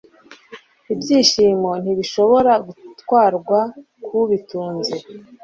[0.93, 3.59] ibyishimo ntibishobora gutwarwa
[4.05, 4.95] kubitunze